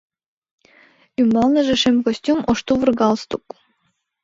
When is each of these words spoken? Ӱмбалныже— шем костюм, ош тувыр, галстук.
Ӱмбалныже— 1.19 1.75
шем 1.81 1.97
костюм, 2.05 2.39
ош 2.51 2.59
тувыр, 2.65 2.89
галстук. 2.99 3.45